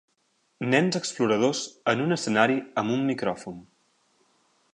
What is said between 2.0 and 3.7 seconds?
un escenari amb un micròfon.